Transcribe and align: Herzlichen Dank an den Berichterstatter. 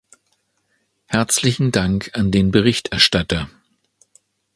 Herzlichen 1.05 1.71
Dank 1.71 2.09
an 2.15 2.31
den 2.31 2.49
Berichterstatter. 2.49 3.51